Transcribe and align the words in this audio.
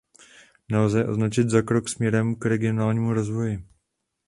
Nelze 0.69 0.99
je 0.99 1.05
označit 1.09 1.49
za 1.49 1.61
krok 1.61 1.89
směrem 1.89 2.35
k 2.35 2.45
regionálnímu 2.45 3.13
rozvoji. 3.13 3.63